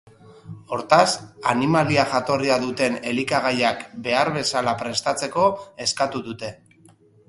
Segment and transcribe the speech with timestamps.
[0.77, 1.09] Hortaz,
[1.51, 5.49] animalia-jatorria duten elikagaiak behar bezala prestatzeko
[5.89, 6.57] eskatu dute.